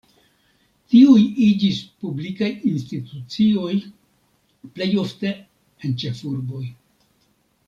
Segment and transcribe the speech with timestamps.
[0.93, 3.75] Tiuj iĝis publikaj institucioj,
[4.79, 6.65] plej ofte en ĉefurboj.